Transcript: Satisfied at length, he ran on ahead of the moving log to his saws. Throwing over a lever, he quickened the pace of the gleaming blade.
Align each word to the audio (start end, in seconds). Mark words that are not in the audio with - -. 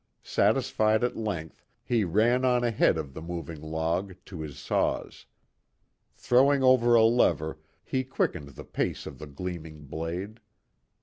Satisfied 0.23 1.03
at 1.03 1.15
length, 1.15 1.63
he 1.83 2.03
ran 2.03 2.43
on 2.43 2.63
ahead 2.63 2.97
of 2.97 3.13
the 3.13 3.21
moving 3.21 3.61
log 3.61 4.15
to 4.25 4.41
his 4.41 4.57
saws. 4.57 5.27
Throwing 6.15 6.63
over 6.63 6.95
a 6.95 7.03
lever, 7.05 7.59
he 7.83 8.03
quickened 8.03 8.47
the 8.55 8.65
pace 8.65 9.05
of 9.05 9.19
the 9.19 9.27
gleaming 9.27 9.85
blade. 9.85 10.39